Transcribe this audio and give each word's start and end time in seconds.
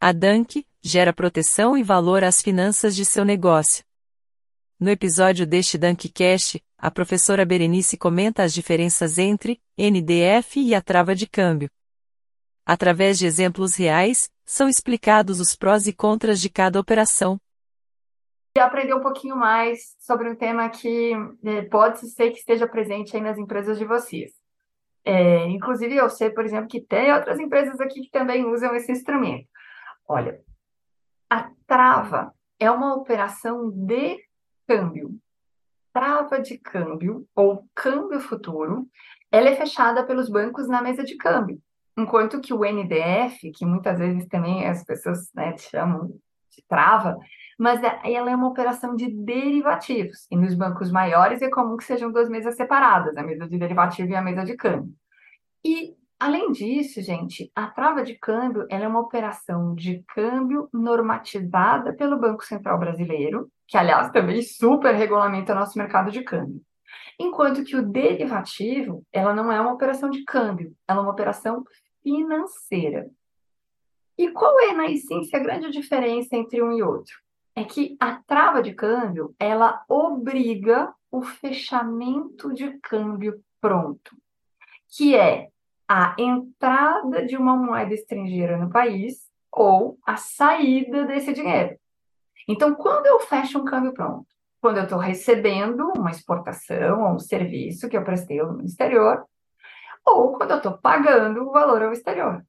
A 0.00 0.12
Dunk 0.12 0.64
gera 0.80 1.12
proteção 1.12 1.76
e 1.76 1.82
valor 1.82 2.22
às 2.22 2.40
finanças 2.40 2.94
de 2.94 3.04
seu 3.04 3.24
negócio. 3.24 3.84
No 4.78 4.90
episódio 4.90 5.44
deste 5.44 5.76
Dunkcast, 5.76 6.62
a 6.78 6.88
professora 6.88 7.44
Berenice 7.44 7.98
comenta 7.98 8.44
as 8.44 8.54
diferenças 8.54 9.18
entre 9.18 9.60
NDF 9.76 10.60
e 10.60 10.72
a 10.72 10.80
trava 10.80 11.16
de 11.16 11.26
câmbio. 11.26 11.68
Através 12.64 13.18
de 13.18 13.26
exemplos 13.26 13.74
reais, 13.74 14.30
são 14.46 14.68
explicados 14.68 15.40
os 15.40 15.56
prós 15.56 15.88
e 15.88 15.92
contras 15.92 16.40
de 16.40 16.48
cada 16.48 16.78
operação. 16.78 17.36
E 18.56 18.60
aprender 18.60 18.94
um 18.94 19.02
pouquinho 19.02 19.34
mais 19.34 19.96
sobre 19.98 20.30
um 20.30 20.36
tema 20.36 20.68
que 20.68 21.12
eh, 21.44 21.62
pode 21.62 22.08
ser 22.08 22.30
que 22.30 22.38
esteja 22.38 22.68
presente 22.68 23.16
aí 23.16 23.22
nas 23.22 23.36
empresas 23.36 23.76
de 23.76 23.84
vocês. 23.84 24.30
É, 25.04 25.44
inclusive, 25.48 25.96
eu 25.96 26.08
sei, 26.08 26.30
por 26.30 26.44
exemplo, 26.44 26.68
que 26.68 26.80
tem 26.80 27.12
outras 27.12 27.40
empresas 27.40 27.80
aqui 27.80 28.02
que 28.02 28.10
também 28.10 28.44
usam 28.46 28.76
esse 28.76 28.92
instrumento. 28.92 29.48
Olha, 30.08 30.40
a 31.28 31.50
trava 31.66 32.34
é 32.58 32.70
uma 32.70 32.94
operação 32.94 33.70
de 33.70 34.18
câmbio. 34.66 35.14
Trava 35.92 36.40
de 36.40 36.56
câmbio 36.56 37.26
ou 37.34 37.68
câmbio 37.74 38.18
futuro, 38.18 38.88
ela 39.30 39.50
é 39.50 39.54
fechada 39.54 40.04
pelos 40.04 40.30
bancos 40.30 40.66
na 40.66 40.80
mesa 40.80 41.04
de 41.04 41.16
câmbio. 41.16 41.60
Enquanto 41.96 42.40
que 42.40 42.54
o 42.54 42.64
NDF, 42.64 43.50
que 43.52 43.66
muitas 43.66 43.98
vezes 43.98 44.26
também 44.28 44.66
as 44.66 44.82
pessoas 44.84 45.30
né, 45.34 45.56
chamam 45.58 46.06
de 46.06 46.64
trava, 46.66 47.18
mas 47.58 47.82
é, 47.82 48.00
ela 48.12 48.30
é 48.30 48.34
uma 48.34 48.48
operação 48.48 48.94
de 48.94 49.10
derivativos. 49.10 50.26
E 50.30 50.36
nos 50.36 50.54
bancos 50.54 50.90
maiores 50.90 51.42
é 51.42 51.50
comum 51.50 51.76
que 51.76 51.84
sejam 51.84 52.10
duas 52.10 52.28
mesas 52.30 52.56
separadas, 52.56 53.16
a 53.16 53.22
mesa 53.22 53.48
de 53.48 53.58
derivativo 53.58 54.10
e 54.10 54.16
a 54.16 54.22
mesa 54.22 54.44
de 54.44 54.56
câmbio. 54.56 54.94
E 55.64 55.96
Além 56.20 56.50
disso, 56.50 57.00
gente, 57.00 57.50
a 57.54 57.68
trava 57.68 58.02
de 58.02 58.18
câmbio 58.18 58.66
é 58.68 58.88
uma 58.88 58.98
operação 58.98 59.72
de 59.72 60.02
câmbio 60.08 60.68
normatizada 60.72 61.94
pelo 61.94 62.18
Banco 62.18 62.44
Central 62.44 62.76
Brasileiro, 62.76 63.48
que, 63.68 63.76
aliás, 63.76 64.10
também 64.10 64.42
super 64.42 64.92
regulamenta 64.94 65.54
nosso 65.54 65.78
mercado 65.78 66.10
de 66.10 66.22
câmbio. 66.22 66.60
Enquanto 67.20 67.62
que 67.62 67.76
o 67.76 67.86
derivativo, 67.86 69.04
ela 69.12 69.32
não 69.32 69.52
é 69.52 69.60
uma 69.60 69.72
operação 69.72 70.10
de 70.10 70.24
câmbio, 70.24 70.74
ela 70.88 71.00
é 71.00 71.02
uma 71.02 71.12
operação 71.12 71.64
financeira. 72.02 73.08
E 74.16 74.32
qual 74.32 74.58
é, 74.58 74.72
na 74.72 74.90
essência, 74.90 75.38
a 75.38 75.42
grande 75.42 75.70
diferença 75.70 76.34
entre 76.34 76.60
um 76.60 76.72
e 76.72 76.82
outro? 76.82 77.14
É 77.54 77.62
que 77.62 77.96
a 78.00 78.16
trava 78.16 78.60
de 78.60 78.74
câmbio, 78.74 79.34
ela 79.38 79.84
obriga 79.88 80.92
o 81.12 81.22
fechamento 81.22 82.52
de 82.52 82.76
câmbio 82.80 83.40
pronto, 83.60 84.16
que 84.88 85.14
é 85.14 85.48
a 85.88 86.14
entrada 86.18 87.24
de 87.24 87.36
uma 87.36 87.56
moeda 87.56 87.94
estrangeira 87.94 88.58
no 88.58 88.68
país 88.68 89.26
ou 89.50 89.98
a 90.06 90.16
saída 90.16 91.06
desse 91.06 91.32
dinheiro. 91.32 91.78
Então, 92.46 92.74
quando 92.74 93.06
eu 93.06 93.18
fecho 93.20 93.58
um 93.58 93.64
câmbio 93.64 93.94
pronto, 93.94 94.26
quando 94.60 94.78
eu 94.78 94.84
estou 94.84 94.98
recebendo 94.98 95.92
uma 95.96 96.10
exportação 96.10 97.02
ou 97.02 97.14
um 97.14 97.18
serviço 97.18 97.88
que 97.88 97.96
eu 97.96 98.04
prestei 98.04 98.42
no 98.42 98.64
exterior, 98.64 99.24
ou 100.04 100.36
quando 100.36 100.50
eu 100.52 100.56
estou 100.58 100.76
pagando 100.78 101.42
o 101.42 101.52
valor 101.52 101.82
ao 101.82 101.92
exterior. 101.92 102.44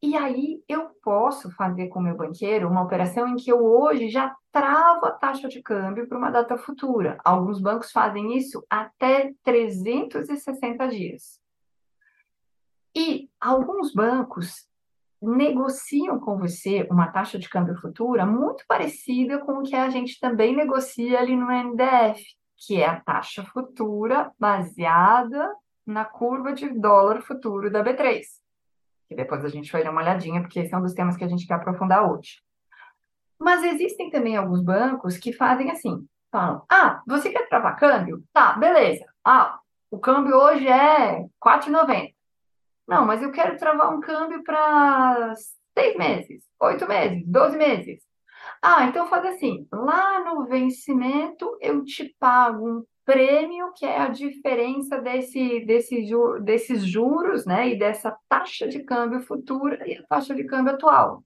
E 0.00 0.16
aí 0.16 0.62
eu 0.68 0.90
posso 1.02 1.50
fazer 1.50 1.88
com 1.88 1.98
o 1.98 2.02
meu 2.02 2.16
banqueiro 2.16 2.68
uma 2.68 2.82
operação 2.82 3.26
em 3.26 3.34
que 3.34 3.50
eu 3.50 3.64
hoje 3.64 4.08
já 4.08 4.34
travo 4.52 5.06
a 5.06 5.10
taxa 5.10 5.48
de 5.48 5.60
câmbio 5.60 6.08
para 6.08 6.16
uma 6.16 6.30
data 6.30 6.56
futura. 6.56 7.18
Alguns 7.24 7.60
bancos 7.60 7.90
fazem 7.90 8.36
isso 8.36 8.64
até 8.70 9.32
360 9.42 10.86
dias. 10.88 11.40
E 12.98 13.30
alguns 13.40 13.94
bancos 13.94 14.66
negociam 15.22 16.18
com 16.18 16.36
você 16.36 16.84
uma 16.90 17.06
taxa 17.06 17.38
de 17.38 17.48
câmbio 17.48 17.76
futura 17.80 18.26
muito 18.26 18.64
parecida 18.66 19.38
com 19.38 19.58
o 19.58 19.62
que 19.62 19.76
a 19.76 19.88
gente 19.88 20.18
também 20.18 20.56
negocia 20.56 21.20
ali 21.20 21.36
no 21.36 21.48
NDF, 21.48 22.20
que 22.56 22.82
é 22.82 22.88
a 22.88 23.00
taxa 23.00 23.44
futura 23.44 24.32
baseada 24.36 25.48
na 25.86 26.04
curva 26.04 26.52
de 26.52 26.70
dólar 26.70 27.22
futuro 27.22 27.70
da 27.70 27.84
B3. 27.84 28.20
Que 29.08 29.14
depois 29.14 29.44
a 29.44 29.48
gente 29.48 29.70
vai 29.70 29.84
dar 29.84 29.92
uma 29.92 30.02
olhadinha, 30.02 30.40
porque 30.40 30.58
esse 30.58 30.74
é 30.74 30.76
um 30.76 30.82
dos 30.82 30.92
temas 30.92 31.16
que 31.16 31.22
a 31.22 31.28
gente 31.28 31.46
quer 31.46 31.54
aprofundar 31.54 32.10
hoje. 32.10 32.42
Mas 33.38 33.62
existem 33.62 34.10
também 34.10 34.36
alguns 34.36 34.60
bancos 34.60 35.16
que 35.16 35.32
fazem 35.32 35.70
assim: 35.70 36.04
falam, 36.32 36.64
ah, 36.68 37.00
você 37.06 37.30
quer 37.30 37.48
travar 37.48 37.78
câmbio? 37.78 38.24
Tá, 38.32 38.54
beleza. 38.54 39.06
Ah, 39.24 39.60
o 39.88 40.00
câmbio 40.00 40.34
hoje 40.36 40.66
é 40.66 41.24
4,90. 41.40 42.17
Não, 42.88 43.04
mas 43.04 43.22
eu 43.22 43.30
quero 43.30 43.58
travar 43.58 43.94
um 43.94 44.00
câmbio 44.00 44.42
para 44.42 45.34
seis 45.78 45.94
meses, 45.96 46.42
oito 46.60 46.88
meses, 46.88 47.22
doze 47.26 47.56
meses. 47.58 48.02
Ah, 48.62 48.86
então 48.86 49.06
faz 49.08 49.26
assim: 49.26 49.68
lá 49.70 50.24
no 50.24 50.46
vencimento 50.46 51.56
eu 51.60 51.84
te 51.84 52.16
pago 52.18 52.66
um 52.66 52.84
prêmio, 53.04 53.72
que 53.74 53.84
é 53.84 53.98
a 53.98 54.08
diferença 54.08 55.00
desse, 55.00 55.60
desse, 55.66 56.04
desses 56.42 56.84
juros, 56.84 57.46
né, 57.46 57.70
e 57.70 57.78
dessa 57.78 58.16
taxa 58.28 58.66
de 58.66 58.82
câmbio 58.82 59.20
futura 59.20 59.86
e 59.86 59.96
a 59.96 60.02
taxa 60.06 60.34
de 60.34 60.44
câmbio 60.44 60.74
atual. 60.74 61.22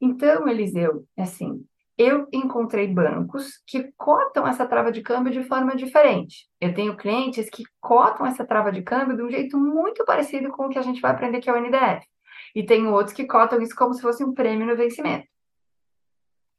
Então, 0.00 0.48
Eliseu, 0.48 1.06
é 1.16 1.22
assim, 1.22 1.66
eu 2.00 2.26
encontrei 2.32 2.86
bancos 2.86 3.62
que 3.66 3.92
cotam 3.94 4.46
essa 4.48 4.66
trava 4.66 4.90
de 4.90 5.02
câmbio 5.02 5.30
de 5.30 5.44
forma 5.44 5.76
diferente. 5.76 6.48
Eu 6.58 6.72
tenho 6.72 6.96
clientes 6.96 7.50
que 7.50 7.62
cotam 7.78 8.24
essa 8.24 8.42
trava 8.42 8.72
de 8.72 8.80
câmbio 8.80 9.18
de 9.18 9.22
um 9.22 9.30
jeito 9.30 9.58
muito 9.58 10.02
parecido 10.06 10.48
com 10.48 10.64
o 10.64 10.68
que 10.70 10.78
a 10.78 10.82
gente 10.82 10.98
vai 10.98 11.10
aprender 11.10 11.42
que 11.42 11.50
é 11.50 11.52
o 11.52 11.60
NDF. 11.60 12.06
E 12.54 12.64
tenho 12.64 12.90
outros 12.90 13.12
que 13.12 13.26
cotam 13.26 13.60
isso 13.60 13.76
como 13.76 13.92
se 13.92 14.00
fosse 14.00 14.24
um 14.24 14.32
prêmio 14.32 14.66
no 14.66 14.74
vencimento. 14.74 15.28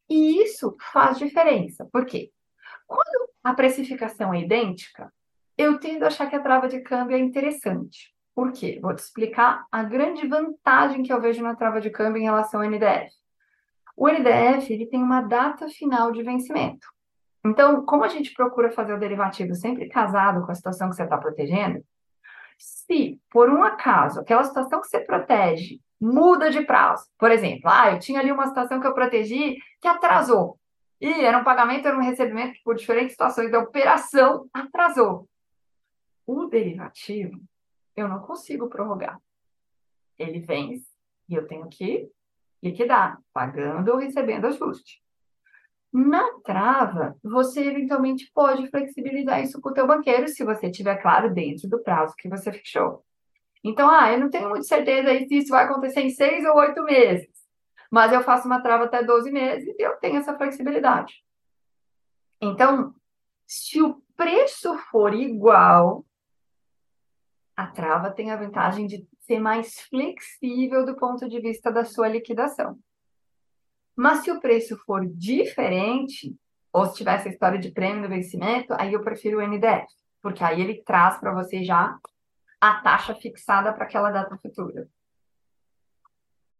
E 0.07 0.43
isso 0.43 0.77
faz 0.93 1.17
diferença. 1.17 1.89
Por 1.91 2.05
quê? 2.05 2.29
Quando 2.85 3.31
a 3.43 3.55
precificação 3.55 4.31
é 4.35 4.41
idêntica, 4.41 5.11
eu 5.57 5.79
tendo 5.79 6.03
a 6.03 6.07
achar 6.07 6.29
que 6.29 6.35
a 6.35 6.39
trava 6.39 6.67
de 6.67 6.81
câmbio 6.81 7.17
é 7.17 7.19
interessante. 7.19 8.13
Por 8.35 8.51
quê? 8.51 8.79
Vou 8.79 8.93
te 8.93 8.99
explicar 8.99 9.65
a 9.71 9.81
grande 9.81 10.27
vantagem 10.27 11.01
que 11.01 11.11
eu 11.11 11.19
vejo 11.19 11.41
na 11.41 11.55
trava 11.55 11.81
de 11.81 11.89
câmbio 11.89 12.21
em 12.21 12.25
relação 12.25 12.61
ao 12.61 12.69
NDF. 12.69 13.20
O 13.95 14.07
NDF 14.07 14.71
ele 14.71 14.85
tem 14.85 15.01
uma 15.01 15.21
data 15.21 15.67
final 15.69 16.11
de 16.11 16.23
vencimento. 16.23 16.87
Então, 17.45 17.83
como 17.85 18.03
a 18.03 18.07
gente 18.07 18.33
procura 18.33 18.71
fazer 18.71 18.93
o 18.93 18.99
derivativo 18.99 19.55
sempre 19.55 19.89
casado 19.89 20.45
com 20.45 20.51
a 20.51 20.55
situação 20.55 20.89
que 20.89 20.95
você 20.95 21.03
está 21.03 21.17
protegendo, 21.17 21.83
se 22.57 23.19
por 23.29 23.49
um 23.49 23.63
acaso 23.63 24.19
aquela 24.19 24.43
situação 24.43 24.79
que 24.79 24.87
você 24.87 24.99
protege 24.99 25.79
muda 25.99 26.49
de 26.49 26.61
prazo, 26.61 27.05
por 27.17 27.31
exemplo, 27.31 27.69
ah, 27.69 27.91
eu 27.91 27.99
tinha 27.99 28.19
ali 28.19 28.31
uma 28.31 28.47
situação 28.47 28.79
que 28.79 28.87
eu 28.87 28.93
protegi 28.93 29.57
que 29.79 29.87
atrasou, 29.87 30.59
e 31.01 31.25
era 31.25 31.39
um 31.39 31.43
pagamento, 31.43 31.87
era 31.87 31.97
um 31.97 32.01
recebimento 32.01 32.59
por 32.63 32.75
diferentes 32.75 33.13
situações 33.13 33.51
da 33.51 33.57
operação, 33.57 34.47
atrasou. 34.53 35.27
O 36.27 36.45
derivativo, 36.45 37.41
eu 37.95 38.07
não 38.07 38.19
consigo 38.19 38.69
prorrogar. 38.69 39.19
Ele 40.17 40.39
vence 40.39 40.85
e 41.27 41.33
eu 41.33 41.47
tenho 41.47 41.67
que 41.67 42.07
liquidar, 42.61 43.19
pagando 43.33 43.91
ou 43.91 43.97
recebendo 43.97 44.45
ajuste. 44.45 45.01
Na 45.93 46.23
trava, 46.43 47.17
você 47.21 47.65
eventualmente 47.65 48.31
pode 48.33 48.67
flexibilizar 48.69 49.41
isso 49.41 49.59
com 49.59 49.69
o 49.69 49.73
teu 49.73 49.85
banqueiro, 49.85 50.27
se 50.27 50.43
você 50.43 50.71
tiver 50.71 50.95
claro 51.01 51.33
dentro 51.33 51.67
do 51.67 51.79
prazo 51.79 52.15
que 52.17 52.29
você 52.29 52.51
fechou. 52.51 53.03
Então, 53.63 53.89
ah, 53.89 54.11
eu 54.11 54.19
não 54.19 54.29
tenho 54.29 54.49
muita 54.49 54.63
certeza 54.63 55.09
se 55.27 55.37
isso 55.37 55.49
vai 55.49 55.65
acontecer 55.65 56.01
em 56.01 56.09
seis 56.09 56.45
ou 56.45 56.55
oito 56.55 56.81
meses, 56.83 57.29
mas 57.91 58.13
eu 58.13 58.23
faço 58.23 58.47
uma 58.47 58.61
trava 58.61 58.85
até 58.85 59.03
12 59.03 59.31
meses 59.31 59.67
e 59.77 59.81
eu 59.83 59.97
tenho 59.97 60.17
essa 60.17 60.35
flexibilidade. 60.35 61.13
Então, 62.39 62.95
se 63.45 63.81
o 63.81 64.01
preço 64.15 64.77
for 64.89 65.13
igual, 65.13 66.05
a 67.61 67.67
trava 67.67 68.09
tem 68.09 68.31
a 68.31 68.35
vantagem 68.35 68.87
de 68.87 69.07
ser 69.19 69.39
mais 69.39 69.79
flexível 69.81 70.83
do 70.83 70.95
ponto 70.95 71.29
de 71.29 71.39
vista 71.39 71.71
da 71.71 71.85
sua 71.85 72.07
liquidação. 72.07 72.77
Mas 73.95 74.23
se 74.23 74.31
o 74.31 74.39
preço 74.39 74.75
for 74.77 75.05
diferente, 75.05 76.35
ou 76.73 76.87
se 76.87 76.95
tiver 76.95 77.15
essa 77.15 77.29
história 77.29 77.59
de 77.59 77.69
prêmio 77.69 78.01
no 78.01 78.09
vencimento, 78.09 78.73
aí 78.79 78.93
eu 78.93 79.03
prefiro 79.03 79.37
o 79.37 79.41
NDF, 79.41 79.85
porque 80.23 80.43
aí 80.43 80.59
ele 80.59 80.81
traz 80.83 81.19
para 81.19 81.33
você 81.33 81.63
já 81.63 81.99
a 82.59 82.81
taxa 82.81 83.13
fixada 83.13 83.71
para 83.71 83.85
aquela 83.85 84.09
data 84.09 84.35
futura. 84.37 84.87